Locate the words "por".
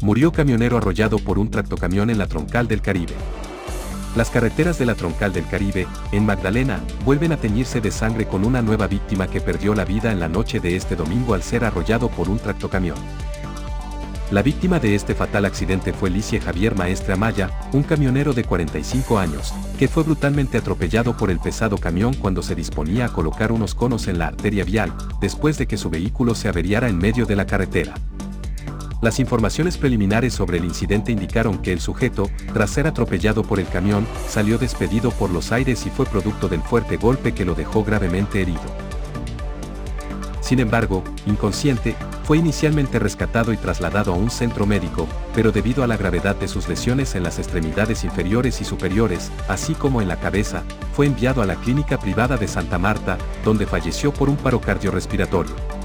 1.18-1.38, 12.08-12.28, 21.16-21.30, 33.44-33.60, 35.12-35.30, 54.12-54.28